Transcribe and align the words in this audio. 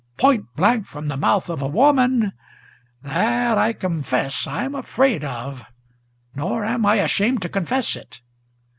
point 0.17 0.47
blank 0.55 0.87
from 0.87 1.09
the 1.09 1.15
mouth 1.15 1.47
of 1.47 1.61
a 1.61 1.67
woman, 1.67 2.33
That 3.03 3.59
I 3.59 3.71
confess 3.71 4.47
I'm 4.47 4.73
afraid 4.73 5.23
of, 5.23 5.63
nor 6.33 6.65
am 6.65 6.87
I 6.87 6.95
ashamed 6.95 7.43
to 7.43 7.49
confess 7.49 7.95
it! 7.95 8.19